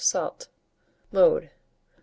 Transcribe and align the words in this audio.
of 0.01 0.03
salt. 0.03 0.47
Mode. 1.11 1.51